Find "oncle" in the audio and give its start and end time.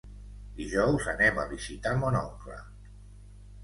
2.25-2.61